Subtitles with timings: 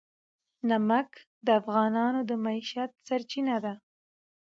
[0.69, 1.09] نمک
[1.45, 3.73] د افغانانو د معیشت سرچینه ده.